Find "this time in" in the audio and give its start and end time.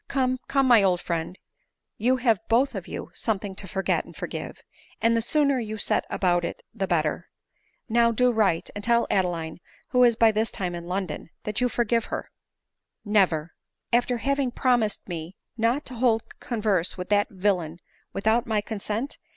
10.31-10.85